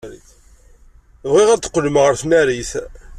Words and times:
Bɣiɣ 1.31 1.49
ad 1.51 1.59
d-teqqlem 1.61 1.95
ɣer 2.01 2.13
tnarit. 2.21 2.71